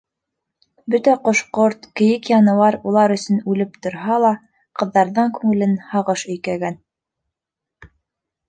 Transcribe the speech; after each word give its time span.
Бөтә 0.93 1.11
ҡош-ҡорт, 1.27 1.83
кейек-януар 1.99 2.77
улар 2.91 3.13
өсөн 3.17 3.43
үлеп 3.53 3.77
торһа 3.87 4.17
ла, 4.25 4.33
ҡыҙҙарҙың 4.81 5.31
күңелен 5.39 5.77
һағыш 5.93 6.25
өйкәгән. 6.35 6.81